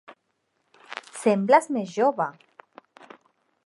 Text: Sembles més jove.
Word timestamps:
Sembles 1.25 1.71
més 1.77 1.95
jove. 1.99 2.31